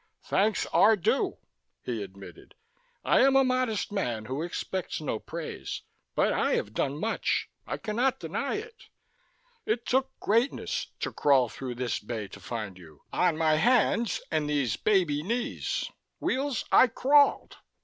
"Thanks 0.23 0.65
are 0.73 0.95
due," 0.95 1.37
he 1.83 2.01
admitted. 2.01 2.55
"I 3.05 3.19
am 3.21 3.35
a 3.35 3.43
modest 3.43 3.91
man 3.91 4.25
who 4.25 4.41
expects 4.41 4.99
no 4.99 5.19
praise, 5.19 5.83
but 6.15 6.33
I 6.33 6.55
have 6.55 6.73
done 6.73 6.99
much. 6.99 7.51
I 7.67 7.77
cannot 7.77 8.19
deny 8.19 8.55
it. 8.55 8.85
It 9.67 9.85
took 9.85 10.19
greatness 10.19 10.87
to 11.01 11.13
crawl 11.13 11.49
through 11.49 11.75
this 11.75 11.99
bay 11.99 12.27
to 12.29 12.39
find 12.39 12.79
you. 12.79 13.03
On 13.13 13.37
my 13.37 13.57
hands 13.57 14.19
and 14.31 14.49
these 14.49 14.75
baby 14.75 15.21
knees, 15.21 15.91
Weels, 16.19 16.65
I 16.71 16.87
crawled. 16.87 17.57